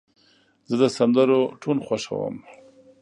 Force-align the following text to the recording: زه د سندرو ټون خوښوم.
زه 0.69 0.75
د 0.81 0.83
سندرو 0.97 1.39
ټون 1.61 1.77
خوښوم. 1.85 2.35